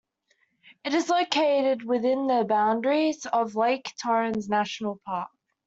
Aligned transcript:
It 0.83 0.95
is 0.95 1.09
located 1.09 1.83
within 1.85 2.25
the 2.25 2.43
boundaries 2.43 3.27
of 3.27 3.53
Lake 3.55 3.93
Torrens 4.01 4.49
National 4.49 4.99
Park. 5.05 5.29